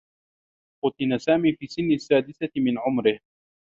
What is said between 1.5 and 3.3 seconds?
في سنّ السّادسة من عمره.